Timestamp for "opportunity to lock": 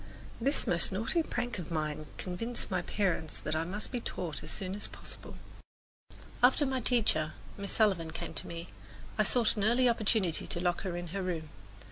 9.87-10.81